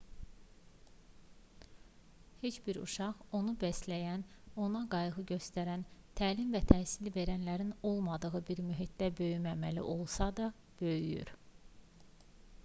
neç 2.45 2.55
bir 2.69 2.77
uşaq 2.85 3.19
onu 3.39 3.53
bəsləyən 3.65 4.23
ona 4.67 4.81
qayğı 4.95 5.25
göstərən 5.33 5.83
təlim 6.21 6.57
və 6.57 6.63
təhsil 6.73 7.13
verənlərin 7.19 7.75
olmadığı 7.93 8.35
bir 8.51 8.63
mühitdə 8.73 9.11
böyüməməli 9.23 9.87
olsa 9.97 10.31
da 10.43 10.49
böyüyür 10.83 11.35